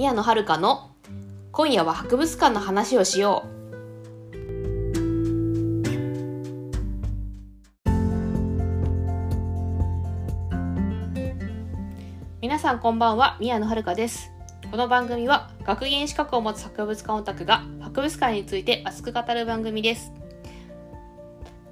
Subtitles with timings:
[0.00, 0.92] 宮野遥の
[1.52, 3.48] 今夜は博物館の話をしよう。
[12.40, 14.32] 皆さんこんばんは、宮野遥です。
[14.70, 20.14] この番組は学芸資格を持つ博物館オタクが博物館について熱く語る番組です。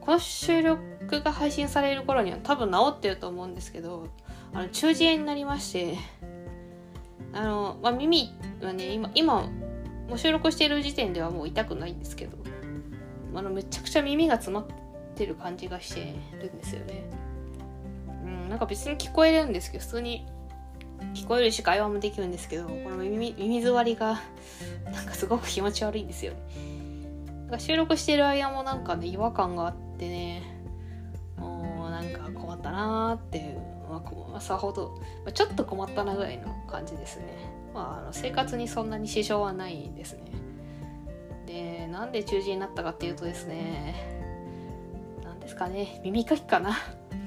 [0.03, 4.09] この収録が配信される頃には多分治ってると思うんですけど、
[4.53, 5.97] あの中耳炎になりまして、
[7.33, 8.33] あの、まあ、耳
[8.63, 9.43] はね、今、今、
[10.09, 12.37] もう収録している時点ではもう痛くないんですけど、
[13.35, 14.67] あの、めちゃくちゃ耳が詰まっ
[15.15, 17.05] てる感じがしてるんですよね。
[18.25, 20.27] うん、なんか別に聞こえるんですけど、普通に
[21.15, 24.21] 聞こえるし会話もできるんですけど、この耳、耳詰まりが、
[24.91, 26.39] なんかすごく気持ち悪いんですよね。
[27.43, 30.43] なんか収録してる間もなんかね、違和感があってね、
[31.37, 33.58] もうなんか困ったなーって
[34.41, 37.25] さほど、まあちょっと困ったなぐらいの感じですね。
[37.75, 40.33] まあ、あの生活にそんなに支障はないですね。
[41.47, 43.95] で、なんで中耳になったかっていうとですね、
[45.25, 46.77] なんですかね、耳かきかな。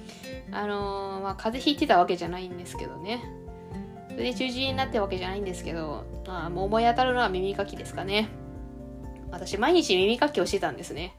[0.51, 3.21] あのーまあ、風邪ひいてたわけじゃないんですけどね。
[4.09, 8.27] それで中耳になってわけじゃないんですけど、まあ、もう思い当たるのは耳かきですかね。
[9.31, 11.15] 私、毎日耳かきをしてたんですね。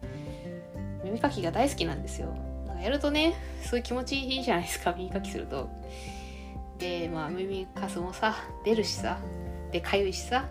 [1.03, 2.52] 耳かきが大好きなんですよ。
[2.83, 5.71] やるとね、すごい気持ちいいじゃないですか、耳かきすると。
[6.79, 9.19] で、まあ、耳かすもさ、出るしさ、
[9.71, 10.49] で、かゆいしさ、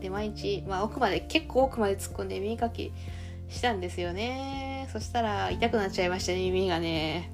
[0.00, 2.92] で、毎日、まあ、奥まで、結構奥まで突っ込んで耳かき
[3.48, 4.88] したんですよね。
[4.90, 7.30] そしたら、痛くなっちゃいましたね、耳がね。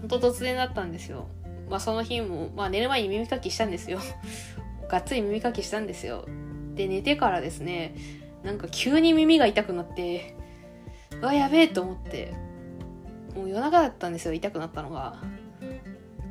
[0.00, 1.26] ほんと突然だったんですよ。
[1.68, 3.98] まあ、その日も、まあ、寝る前に耳かきしたんですよ。
[4.88, 6.26] がっつり耳かきしたんですよ。
[6.74, 7.96] で、寝てからですね、
[8.44, 10.36] なんか急に耳が痛くなって、
[11.20, 12.34] うわ、やべえと思って、
[13.34, 15.22] もう夜中だったんですよ、痛くなったのが。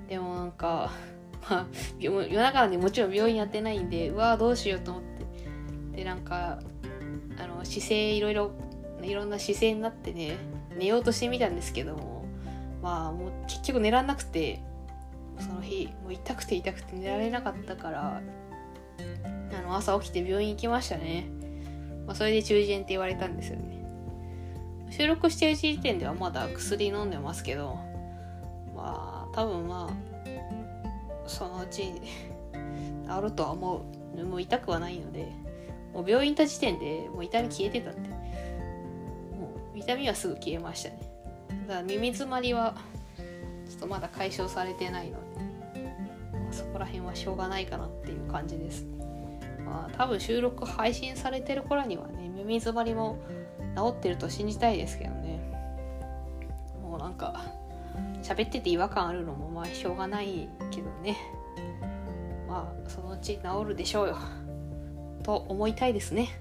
[0.07, 0.91] でもなんか、
[1.49, 1.67] まあ、
[1.99, 5.03] 夜中なんでもちろん病院やってないんで、うわ、どうしようと思っ
[5.91, 5.97] て。
[5.97, 6.59] で、なんか、
[7.37, 8.51] あの、姿勢いろいろ、
[9.01, 10.37] いろんな姿勢になってね、
[10.77, 12.25] 寝ようとしてみたんですけども、
[12.81, 14.61] まあ、もう結局寝らんなくて、
[15.39, 18.21] その日もう痛くて痛くて寝られなかったから
[19.57, 21.27] あの朝起きて病院行きましたね、
[22.05, 23.82] まあ、それで中耳炎って言われたんですよね
[24.95, 27.79] 収録している時点ではまだ薬飲んでますけど
[28.75, 29.93] まあ多分まあ
[31.27, 31.93] そのうち
[33.07, 33.81] 治るとは思う。
[34.23, 35.27] もう痛くはないので
[35.91, 38.15] もう病院行った時点でもう痛み消えてたんでも
[39.73, 40.99] う痛みはすぐ消えましたね。
[41.67, 42.75] だから耳詰まりは
[43.67, 45.41] ちょっとまだ解消されてないので、
[46.31, 48.85] まあそこら辺はしょうがないかなっていう感じです。
[49.65, 53.17] まあ多分収録配信されてる頃にはね、耳詰まりも
[53.75, 55.39] 治ってると信じたいですけどね。
[56.81, 57.45] もうなんか、
[58.21, 61.17] 喋ってて違和感あるのもまあしょうがないけどね。
[62.47, 64.17] まあそのうち治るでしょうよ。
[65.23, 66.39] と思いたいですね。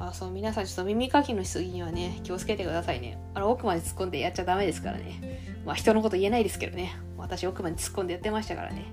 [0.00, 3.18] まあ、その皆さんちょっと耳かきのしすぎにはね、気をつけてくださいね。
[3.34, 5.60] あの、奥まで突っ込んでやっちゃダメですからね。
[5.66, 6.96] まあ、人のこと言えないですけどね。
[7.18, 8.86] 私、奥まで突っ込んでやってましたからね。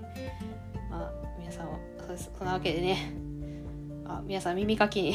[0.90, 1.78] まあ、皆さんは、
[2.18, 3.14] そそんなわけでね。
[4.04, 5.14] あ皆さん、耳かきに、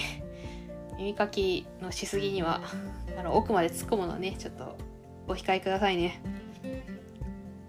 [1.03, 2.61] 耳かきのしすぎには、
[3.17, 4.77] あの、奥まで突っ込むのはね、ちょっと
[5.27, 6.21] お控えくださいね。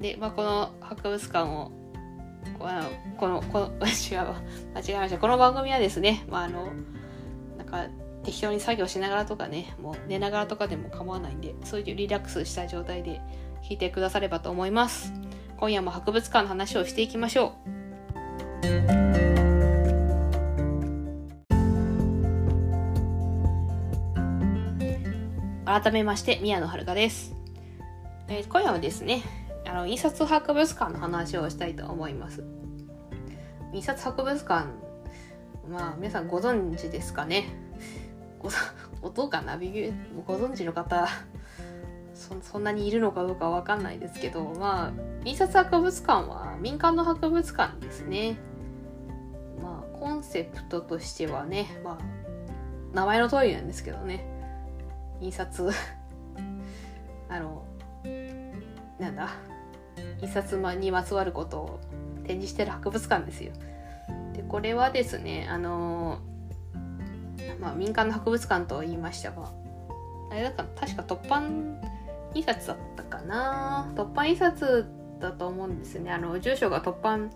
[0.00, 1.72] で、まあ、この博物館を、
[2.58, 2.82] この、
[3.16, 4.36] この、この 違うわ。
[4.74, 5.18] 間違えました。
[5.18, 6.68] この番組はですね、まあ、あの、
[7.58, 7.86] なんか、
[8.22, 13.20] 適当に作業しながらとかね、もう寝ながらとかでも構わないんで、そういうリラックスした状態で
[13.68, 15.12] 聞いてくださればと思います。
[15.58, 17.54] 今夜も博物館の話をしていきましょ
[18.62, 19.03] う。
[25.74, 27.34] 改めまして、宮野遥です。
[28.28, 29.24] えー今夜はですね、
[29.66, 32.44] あの、印刷博物館の話をしたいと思います。
[33.72, 34.68] 印刷博物館、
[35.68, 37.46] まあ、皆さんご存知ですかね？
[38.38, 38.50] ご
[39.02, 39.92] ごどうかなビビ
[40.24, 41.08] ご存知の方
[42.14, 48.36] そそんなにいるのかどうかわかんないですけどまあ印刷博物館は民間の博物館ですね
[49.60, 54.30] まあコンセプトとしてはねまあ名前の通りなんですけどね
[55.20, 55.70] 印刷。
[57.28, 57.64] あの
[58.98, 59.28] なんだ？
[60.20, 61.80] 印刷にまつわることを
[62.24, 63.52] 展示してる博物館ですよ。
[64.32, 66.18] でこれはですねあの
[67.60, 69.50] まあ、民間の博物館と言いましたが、
[70.30, 71.80] あれだから確か突版
[72.34, 73.90] 印刷だったかな？
[73.94, 74.86] 突版印刷
[75.20, 76.10] だと思うんですね。
[76.12, 77.30] あの、住所が突版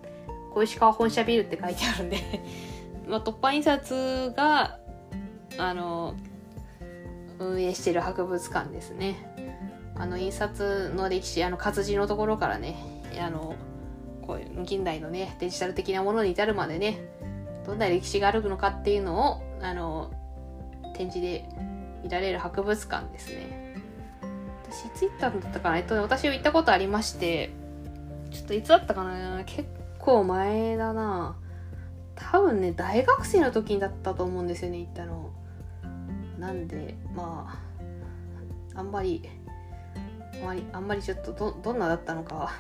[0.53, 2.19] 小石川本社ビルって書いてあるんで。
[3.09, 4.79] まあ、突版印刷が、
[5.57, 6.15] あの、
[7.39, 9.17] 運営してる博物館ですね。
[9.95, 12.77] あの、印刷の歴史、あの、活字のところからね、
[13.21, 13.57] あの、
[14.27, 17.01] こういう近代のねデジタル的なものに至るまでね
[17.65, 20.13] どんな歴史があるのかっていうのをあの
[20.95, 21.49] 展示で
[22.05, 23.75] 見られる博物館ですね。
[24.71, 25.79] 私いつ行ったんだったかな？
[25.79, 27.55] えっとね私行ったことありまして
[28.31, 29.45] ちょっといつだったかな？
[29.47, 29.67] 結
[29.99, 31.39] 構前だな。
[32.15, 35.31] 多分ね大学生の時だったと思うんですよね行ったの。
[36.39, 37.61] なんでま
[38.75, 39.29] ああんまり
[40.35, 42.53] あんまりあんまりちょっとどどんなだったのか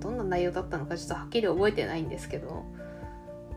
[0.00, 2.64] どんな内容だったのかちょっとはっきり覚えてないんですけど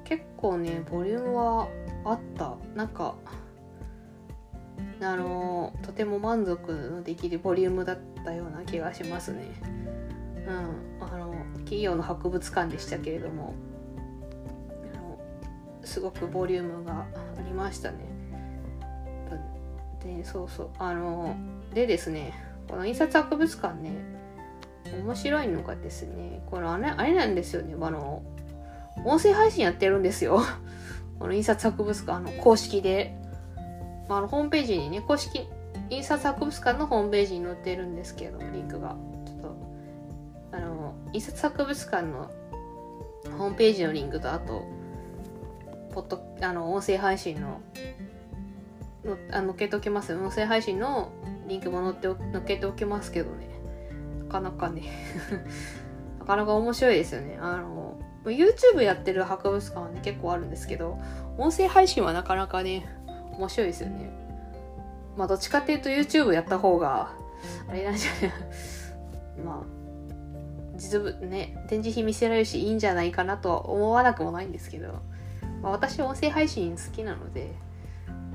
[0.06, 1.68] 結構ねボリュームは
[2.06, 2.56] あった。
[2.76, 3.16] なんか
[5.02, 9.46] あのとても満足のできるボリュームだったような気がしますね。
[10.48, 13.54] うんあの企業の博物館でしたけれども
[15.84, 17.06] すごくボリュームが
[17.38, 18.09] ありましたね。
[20.04, 21.36] でそうそうあの
[21.74, 22.34] でですね
[22.68, 23.92] この印刷博物館ね
[25.04, 28.24] 面白いのがですねこのあれあれなんですよねあの
[29.06, 30.42] 音声配信やってるんですよ。
[31.20, 33.14] この印刷博物館の公式で、
[34.08, 35.48] まあ、あのホームページにね公式
[35.90, 38.96] 印刷博物館のホームページに載ってるんですけどリンクが。
[39.26, 39.56] ちょっと
[40.52, 42.30] あの印刷博物館の
[43.38, 44.64] ホームページのリンクとあと
[45.92, 47.62] ポッドあの音声配信の
[49.06, 50.14] のあ載っけておきます。
[50.16, 51.12] 音声配信の
[51.48, 53.48] リンクも載って載っけておきますけどね。
[54.26, 54.84] なかなかね。
[56.20, 57.38] なかなか面白いですよね。
[57.42, 61.00] あの YouTube やってる博物館はね結構あるんですけど
[61.38, 62.86] 音声配信はなかなかね
[63.38, 64.12] 面白いですよね。
[65.18, 67.12] まあどっちかっていうと YouTube やった方が
[67.68, 68.32] あれなんじゃない？
[69.46, 69.80] まあ
[70.76, 74.94] 実物ね展示品見せられるしいいんじゃないかなとは思わなくもないんですけど、
[75.62, 77.54] まあ、私音声配信好きなので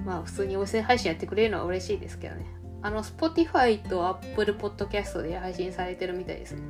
[0.04, 2.46] まあ普通に音声配信やってくれるのは嬉しいですけどね。
[2.82, 6.60] あの、Spotify と Apple Podcast で配信されてるみたいですね。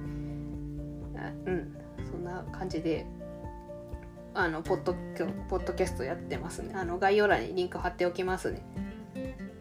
[1.46, 1.76] うん。
[2.10, 3.06] そんな感じで、
[4.34, 4.94] あの、ポッド
[5.48, 6.75] ポッドキャストやってますね。
[6.75, 8.64] あの、概要欄にリンク貼っておきますね。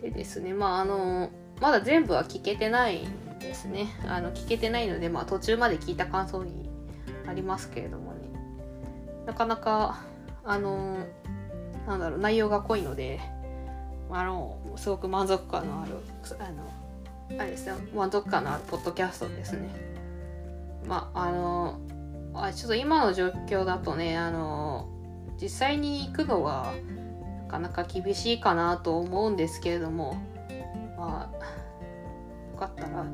[0.01, 1.29] でですね、まああの、
[1.61, 3.87] まだ全部は聞けてないんですね。
[4.07, 6.69] あの、聞けてないので、まあ途中まで聞いた感想に
[7.25, 8.29] なりますけれどもね。
[9.25, 10.03] なかなか、
[10.43, 10.97] あの、
[11.87, 13.19] なんだろう、内容が濃いので、
[14.13, 15.93] あのすごく満足感のある
[16.39, 19.69] あのあれですね満足感のあるポッドキャストですね。
[20.85, 21.79] まああの
[22.35, 24.87] あちょっと今の状況だとねあの
[25.41, 26.73] 実際に行くのは
[27.47, 30.15] なかなか厳しいかなと思うんですけれども
[30.97, 33.05] まあよかったら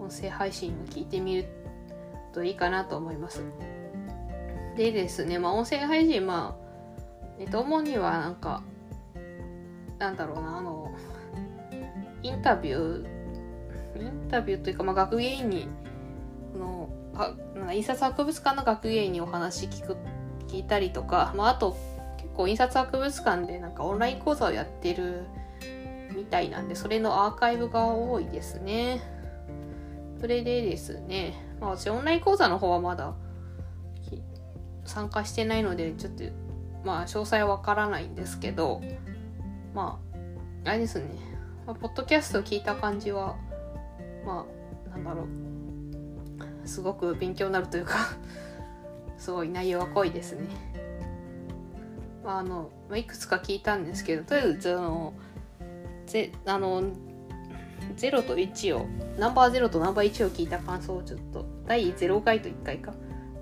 [0.00, 1.46] 音声配信を聞いてみる
[2.32, 3.44] といいかなと思います。
[4.76, 6.66] でですねまあ音声配信まあ
[7.38, 8.62] えっと主にはなんか
[9.98, 10.92] なんだろうなあの
[12.22, 13.16] インタビュー？
[13.98, 15.68] インタビューというか、まあ、学芸員に
[16.54, 19.96] のあなんか印刷博物館の学芸員にお話聞く
[20.48, 21.76] 聞いたりとか、まあ、あと
[22.18, 25.24] 結構印刷博物館でなんかオンライン講座をやってる
[26.14, 29.00] みたいなんでそれのアーカイブが多いですね。
[30.20, 33.14] それでですね、まあ、私オンライン講座の方はまだ
[34.84, 36.24] 参加してないのでちょっと
[36.84, 38.82] まあ詳細はわからないんですけど
[39.76, 40.00] ま
[40.64, 41.04] あ、あれですね。
[41.66, 43.36] まあ、ポッドキャストを聞いた感じは、
[44.24, 44.46] ま
[44.86, 46.66] あ、なんだろう。
[46.66, 47.94] すごく勉強になるというか
[49.18, 50.46] すごい内容が濃いですね。
[52.24, 55.12] まあ、あの、まあ、いくつか聞いたんですけど、とりあえず、あの、
[56.06, 56.82] ぜあの、
[57.96, 58.86] 0と1を、
[59.18, 62.94] ナンバー0とナンバー1を聞いた感想をちょっと、第0回と1回か、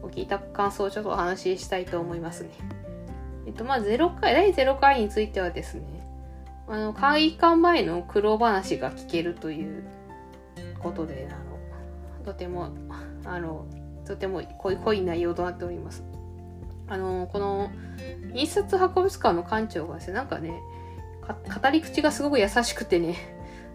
[0.02, 2.50] を聞いた感想をちょっとお話ししたいと思いますね。
[3.47, 6.03] えっと、まあ、0回、第0回についてはですね、
[6.66, 9.85] あの、会館前の苦労話が聞けるという
[10.78, 12.71] ことで、あの、とても、
[13.25, 13.66] あの、
[14.06, 16.04] とても濃い濃い内容となっております。
[16.88, 17.71] あの、この、
[18.35, 20.61] 印刷博物館の館長がですね、なんかね、
[21.26, 23.16] 語り口がすごく優しくてね、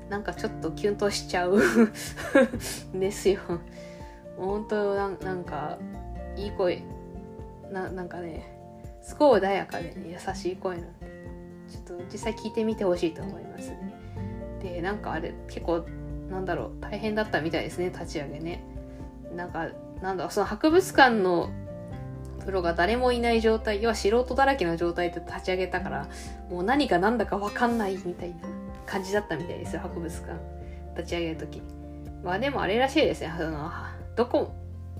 [0.10, 1.60] なんかちょっとキュンとしちゃう
[2.94, 3.40] ですよ。
[4.38, 5.78] 本当ななんか、
[6.36, 6.84] いい声。
[7.72, 8.60] な、なんかね、
[9.02, 10.99] すごい穏やかでね、優しい声なん。
[11.70, 13.94] ちょっと実際聞いてみてほしいと思いますね。
[14.62, 15.86] で、なんかあれ、結構、
[16.30, 18.64] なんだろう、大変だったみたいですね、立ち上げね。
[19.36, 19.68] なんか、
[20.02, 21.50] なんだろう、その博物館の
[22.46, 26.08] プロが誰もいない状態、要は素人だらけの状態で立ち上げたから、
[26.50, 28.36] もう何が何だかわかんないみたいな
[28.86, 30.34] 感じだったみたいですよ、博物館。
[30.98, 31.62] 立ち上げるとき。
[32.24, 33.72] まあでもあれらしいですね、あの、
[34.16, 34.52] どこ、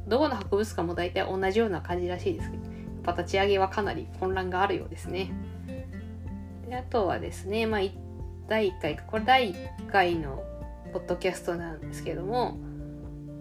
[0.08, 2.72] どこの博物館も大体同じような感じらしいですけど、やっ
[3.04, 5.32] ぱ立ち上げはかなり混乱があるようですね。
[6.70, 7.82] であとはですね、まあ、
[8.48, 10.44] 第1回これ第1回の
[10.94, 12.58] ポッドキャストなんですけども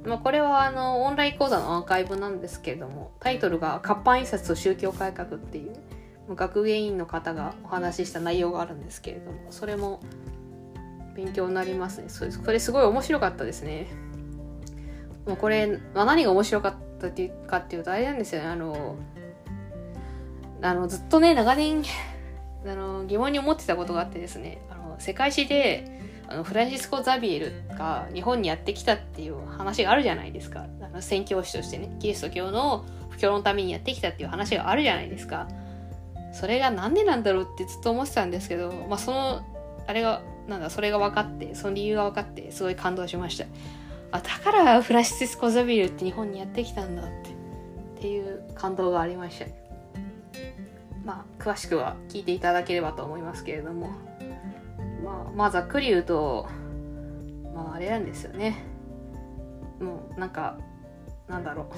[0.05, 10.01] まあ、これはあのオンライン講座のアーカイブなんですけれどもタイトルが「活版印刷と宗教改革」っていう学芸員の方がお話しした内容があるんですけれどもそれも
[11.15, 12.09] 勉強になりますね。
[12.09, 13.89] それこれすごい面白かったですね。
[15.27, 17.11] もうこれ、まあ、何が面白かった
[17.49, 18.49] かっていうとあれなんですよね。
[18.49, 18.97] あの
[20.63, 21.83] あのずっとね長年
[22.67, 30.67] あの疑問に思ってたことがあってですねあの世界史であのフランシスコ・ザビエルが日本にやってきたっていう話があるじゃないですか。
[30.83, 35.49] あの宣教師としてねキリスト教の布教のためにやってきたっていう話があるじゃないですか。
[36.33, 39.43] それが何でなんだろうってずっと思ってたんですけど、まあ、その
[39.87, 43.47] あれがなんだそれが分かってその理由が分かってすごい感動しました。
[44.11, 49.47] あだからフランシスコ・ザビエルって日本にやってきたんだってっていう感動がありました。
[51.09, 53.91] まあ詳しくは聞いていただければと思いますけれども。
[55.03, 56.47] まあまあざっくり言うと
[57.55, 58.63] まああれなんですよね。
[59.81, 60.59] もうなんか
[61.27, 61.71] なんだろ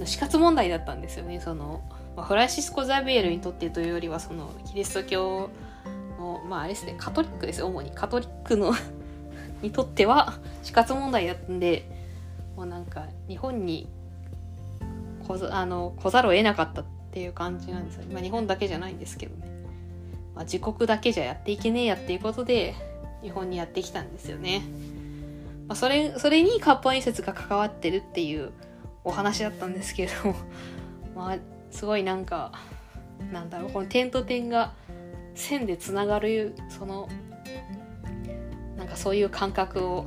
[0.00, 0.04] う。
[0.04, 1.40] 死活問題だったんですよね。
[1.40, 1.80] その、
[2.14, 5.48] まあ、フランシスコ・ザビエルにとってというよりはそのキリスト教
[6.18, 6.94] のまああれですね。
[6.98, 7.90] カトリックです主に。
[7.90, 8.74] カトリックの
[9.62, 11.88] にとっては死活問題だったんで
[12.54, 13.88] もうなんか日本に
[15.26, 19.58] 来ざあの来ざるを得なかったってていう感じなんですよ、まあ、日本だけじゃないんですけどね
[20.38, 22.76] まあ、自国だけじゃやっていけねえやっていうことで
[23.22, 24.62] 日本にやってきたんですよね。
[25.66, 28.52] まあ、それそれに活版印刷が関わってるっていう
[29.02, 30.12] お話だったんですけど
[31.16, 31.38] まあ
[31.72, 32.52] すごいなんか
[33.32, 34.74] なんだろうこの点と点が
[35.34, 37.08] 線でつながるその
[38.76, 40.06] なんかそういう感覚を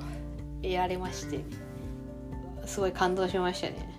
[0.62, 1.44] 得られまして
[2.65, 3.91] すごい感動しましたね。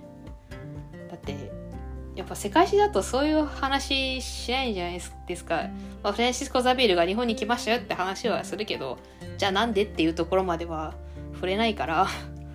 [2.22, 5.64] やっぱ世界史だとそういう話しないんじゃないですか。
[6.04, 8.98] まあ、フランシスコ・ザビエルが日本に来ましたよって話はするけど、
[9.38, 10.94] じゃあなんでっていうところまでは
[11.34, 12.06] 触れないから、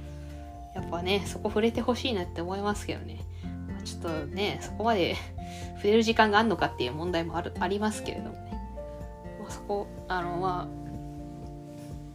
[0.74, 3.18] やっぱね、そこ触れてほしいなって思いますけどね。
[3.68, 5.18] まあ、ちょっとね、そこまで
[5.76, 8.52] 触れる時間があるのかっていう問題もあるありますけれどもね。
[9.42, 10.70] まあ、そこ、あの、ま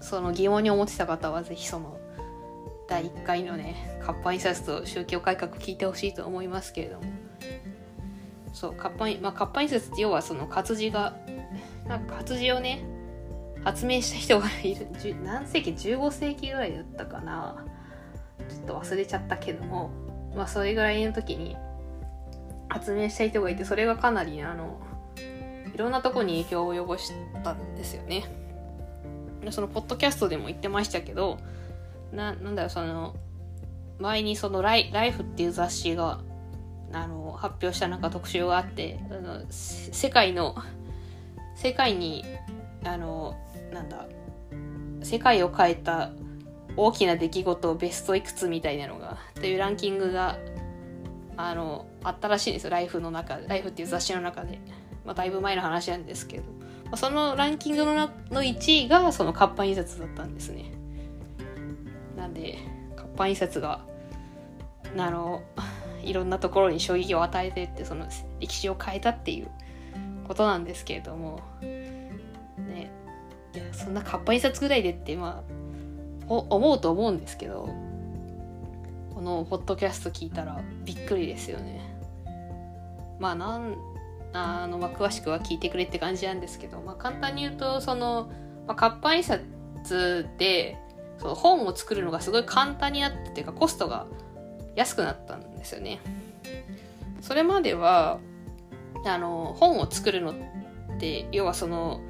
[0.00, 1.98] あ、その疑問に思ってた方はぜひその
[2.88, 7.21] 第1回のね活版印刷と宗教改革聞いてほしいと思いますけれども
[8.52, 11.16] そう活版,、まあ、活版印刷って要はその活字が
[11.88, 12.84] なんか活字をね
[13.64, 14.86] 発明した人がいる。
[15.22, 17.64] 何世紀？15世紀ぐらいだったかな。
[18.48, 19.90] ちょっと忘れちゃったけども。
[20.34, 21.56] まあそれぐらいの時に
[22.68, 24.80] 発明した人がいてそれがかなりあの
[25.74, 27.12] いろんなとこに影響を及ぼし
[27.44, 28.24] たんですよね。
[29.50, 31.38] そのポッドキャストでも言ってましたけど
[32.12, 33.16] ななんだろうその
[33.98, 36.20] 前にそのライ「ライフっていう雑誌が
[36.92, 40.54] あの発表したなんか特集があってあの世界の
[41.54, 42.24] 世界に
[42.84, 43.36] あの
[43.72, 44.06] なんだ
[45.02, 46.10] 世界を変えた
[46.76, 50.38] 大きな出来事ベストいくつみたいなのがというランキングが
[51.36, 52.70] あのあったらしいんですよ。
[52.70, 54.60] ライフの中でライフっていう雑誌の中で、
[55.04, 56.44] まあ、だいぶ前の話なんですけど、
[56.84, 60.72] まあ、そのランキングのなの1位がその活版印刷だったんですね。
[62.16, 62.58] なんで
[62.96, 63.80] 活版印刷が
[64.96, 65.42] あの
[66.04, 68.06] いろんなところに衝撃を与えてってその
[68.40, 69.48] 歴史を変えたっていう
[70.26, 71.40] ことなんですけれども。
[71.60, 72.90] ね。
[73.54, 75.52] いやそんな活版印刷ぐらいでってまあ
[76.28, 77.68] 思うと思うんですけど
[79.14, 81.80] このポッドキャスト聞いたらびっくりですよね。
[83.18, 83.76] まあなん
[84.32, 88.32] あの、まあ、詳しくは聞いてくれって感じなんですけど、まあ、簡単に言うとその、
[88.66, 90.78] まあ、活版印刷で
[91.18, 94.06] その本を作るのがすごい簡単になったっていうかコストが
[94.74, 96.00] 安くなったんですよね。
[97.20, 98.18] それまでは
[99.06, 100.34] あの本を作るのっ
[100.98, 102.00] て要はその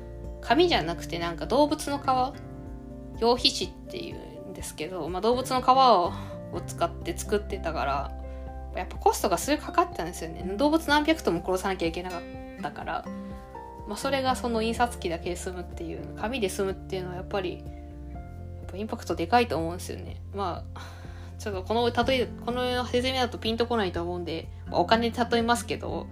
[0.40, 2.02] 紙じゃなくてなんか動物の皮
[3.18, 6.12] 羊皮紙っていうんですけど、まあ、動物の皮を
[6.66, 8.12] 使って作ってたから
[8.74, 12.22] やっぱコストがすごいかかったんですよね動物何百頭も殺さなきゃいけなかっ
[12.62, 13.04] たから、
[13.86, 20.16] まあ、それがその印刷機だけで済むっていう紙で済むっていうのはやっぱりやっぱインパクトでかいと思うんですよね。
[20.34, 20.80] まあ、
[21.42, 26.06] ちょっとこの例え、この説明だとピンとこないと思うんで、お金で例えますけど、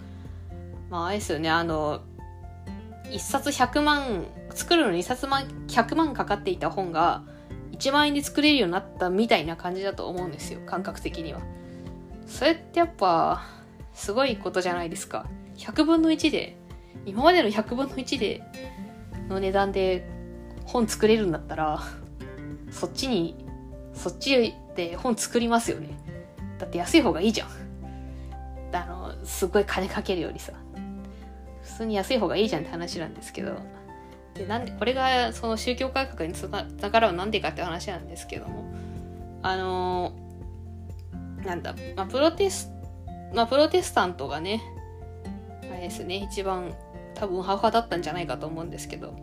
[0.91, 2.01] まあ、あれですよね、あの、
[3.13, 7.23] 一冊100万、作るのに一冊万、100万かかっていた本が、
[7.71, 11.41] 1万円で作れるようになったみたいな感じだと思うんですよ、感覚的には。
[12.27, 13.45] それってやっぱ、
[13.95, 15.27] すごいことじゃないですか。
[15.59, 16.57] 100分の1で、
[17.07, 18.43] 今までの100分の1で、
[19.29, 20.11] の値段で
[20.65, 21.81] 本作れるんだったら、
[22.73, 23.37] そっちに、
[23.95, 25.89] そっちで本作りますよね。
[26.59, 27.49] だって安い方がいいじゃん。
[28.73, 30.53] あの、すごい金かけるよりさ。
[31.63, 33.57] 普通に安い方がいいじゃんって話なんですけど。
[34.35, 38.65] で、なんで、これがその宗教改革につながるはなんでかって話なんですけども。
[39.43, 42.71] あのー、なんだ、まあ、プロテス、
[43.35, 44.61] まあ、プロテスタントがね、
[45.71, 46.75] あれですね、一番
[47.15, 49.15] 多分母だったんじゃないかと思うんですけど、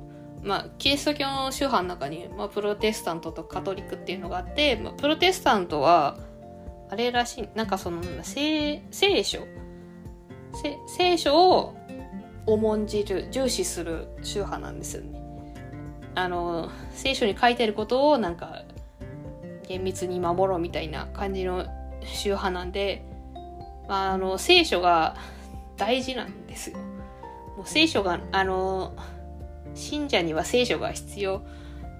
[0.47, 6.17] まあ、キリスト教の宗派の中に、まあ、プロテスタントとカトリックっていうのがあって、まあ、プロテスタントは、
[6.89, 9.39] あれらしい、なんかその、聖聖書？
[10.87, 11.75] 聖書を
[12.45, 15.21] 重んじる、重視する宗派なんですよね。
[16.15, 18.63] あの、聖書に書いてることをなんか、
[19.67, 21.65] 厳密に守ろうみたいな感じの
[22.03, 23.03] 宗派なんで、
[23.89, 25.17] まあ、あの、聖書が
[25.75, 26.77] 大事なんですよ。
[27.57, 28.93] もう聖書が、あの、
[29.77, 31.41] 信者には聖書が必要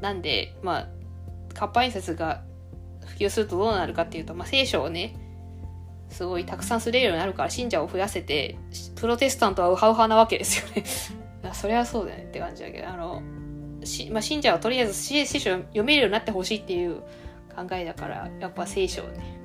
[0.02, 0.88] なんで、まあ、
[1.54, 2.44] 活版印刷が
[3.06, 5.16] 普及するとどうなるかっていうと、まあ、聖書をね、
[6.10, 8.58] すごいたくさんすれるようになるから信者を増やせて、
[8.96, 10.84] プロテスタントはウハウハなわけですよね。
[11.54, 13.22] それはそうだよねって感じだけど、あの、
[13.84, 17.02] しまあ、信者はとりあえず聖書を読めるようになってほしいっていう
[17.56, 19.40] 考えだから、やっぱ聖書をね、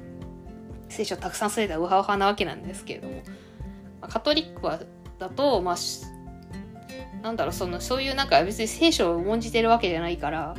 [0.88, 3.14] 聖書をたくさんすれたウハウハなわけなんですけれども、
[4.00, 4.80] まあ、カトリックは
[5.18, 5.76] だと、まあ、
[7.22, 10.54] なんだろう、その、そういうなんか別に聖書を重んじてるわけじゃないから、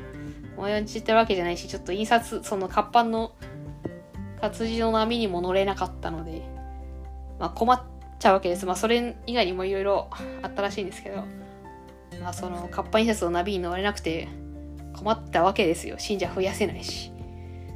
[0.58, 3.34] 重んじてるわけじゃないし、ちょっと印刷、その活版の
[4.44, 6.42] 活字の波にも乗れなかったので、
[7.40, 7.82] まあ困っ
[8.20, 8.66] ちゃうわけです。
[8.66, 10.10] まあそれ以外にもいろいろ
[10.42, 11.24] あったらしいんですけど、
[12.22, 14.28] まあその活版印刷のナビに乗れなくて
[14.98, 15.98] 困ったわけですよ。
[15.98, 17.14] 信者増やせないし。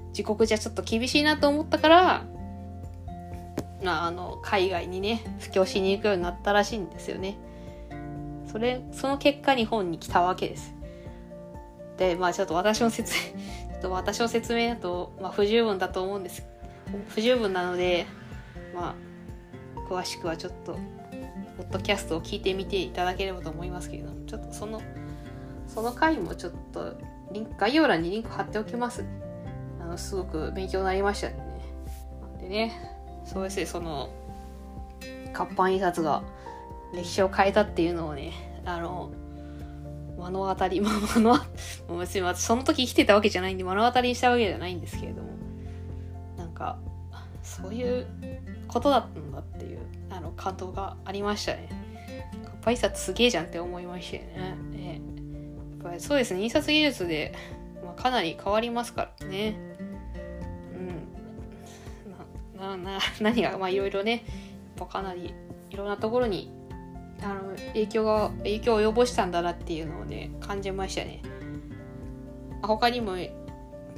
[0.09, 2.25] 自国じゃちょっと厳しいなと思ったから、
[3.81, 7.37] まああの、海外にね、布教しに行くようになったらしいんですよね。
[8.47, 10.73] それ、その結果日本に来たわけです。
[11.97, 16.43] で、まあちょっと私の説明、 ちょっと私の説明だと、まあ不十分だと思うんです。
[17.09, 18.05] 不十分なので、
[18.73, 18.95] ま
[19.75, 20.73] あ、詳しくはちょっと、
[21.57, 24.81] ポッドキャストを聞いてみていただければと思いますけれども、ちょっとその、
[25.67, 26.93] その回もちょっと、
[27.31, 29.03] リンク、概要欄にリンク貼っておきます、
[29.81, 31.35] あの、すごく勉強になりましたね。
[32.39, 32.73] でね、
[33.25, 34.09] そうですね、その、
[35.33, 36.23] 活版印刷が
[36.93, 38.33] 歴史を変えたっていうのをね、
[38.65, 39.11] あの、
[40.17, 41.37] 目の当たり、まあ、目の、
[41.99, 45.29] 別に私その時生きてたわけじゃないんで目の当たりにしたわけじゃないんですけれども、
[46.37, 46.77] なんか、
[47.43, 48.07] そういう
[48.67, 51.69] ことだったんだっていう、あの、感動がありましたね。
[52.45, 54.55] 活版印刷すげえじゃんって思いましたよね。
[54.71, 55.01] ね
[55.79, 57.33] やっぱりそうですね、印刷技術で、
[57.83, 59.57] まあ、かなり変わりますからね。
[62.55, 62.59] うん。
[62.59, 64.21] な、な、な何が、まあいろいろね、やっ
[64.79, 65.33] ぱかなり
[65.69, 66.56] いろんなところに
[67.21, 71.21] あの影響が影響を及ぼしたんだなっていうのをね感じましたね。
[72.61, 73.15] 他にも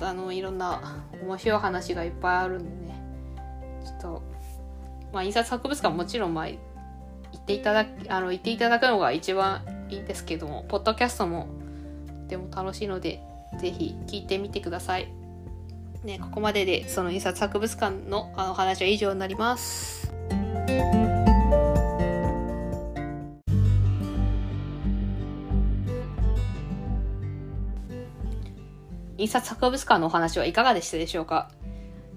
[0.01, 3.01] あのいろんな面白い話がいっぱいあるんでね。
[3.85, 4.23] ちょっと
[5.11, 6.57] まあ印刷博物館もちろんまあ行
[7.37, 11.47] っていただあの行っていただくのが一番いいんですけどもポッドキャストも
[12.07, 13.21] とても楽しいので
[13.59, 15.11] ぜひ聞いてみてください。
[16.03, 20.13] ねここまででその印刷博物館のあの話は以上になります。
[29.19, 31.51] 印刷博物館のお話はいかがでしたでしょうか？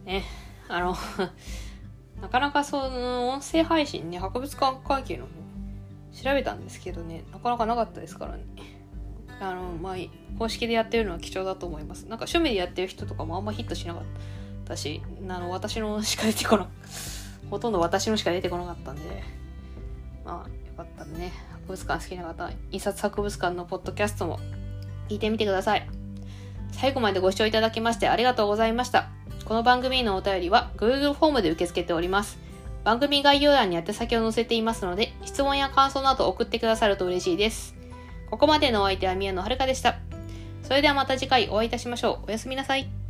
[0.05, 0.23] ね、
[0.69, 0.97] あの
[2.23, 5.27] なかなかその音声配信ね、博物館会係の、
[6.13, 8.45] 調べたんですけどね、なかなかなかったですからね。
[9.41, 9.97] あの、まあ、
[10.39, 12.03] 公式でやってるのは貴重だと思います。
[12.03, 14.03] なんか趣味でやってる人とかもあんまヒットしなかっ
[14.65, 16.69] たし、あの、私のしか出てこな、
[17.51, 19.03] ほとんど私のしか出てこなかったんで、
[20.25, 21.33] まあ、よかったね。
[21.53, 24.39] 博物館好きな方、印刷博物館のポッドキャストも
[25.09, 26.02] 聞いてみてください。
[26.73, 29.09] 最後までご視聴いただきましてありがとうございました。
[29.45, 32.39] この番組のお便りは Google フォームで受け付けております。
[32.85, 37.77] 番組概要欄に宛先を載せていますので、質問や感想など送ってくださると嬉しいです。
[38.31, 39.99] ここまでのお相手は宮野遥でした。
[40.63, 42.29] それではまた次回お会いいたしましょう。
[42.29, 43.02] おやすみなさい。